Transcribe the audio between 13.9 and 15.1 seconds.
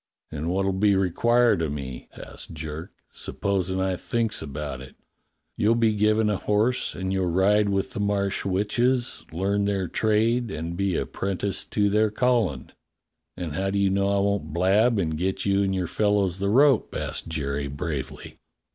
know I won't blab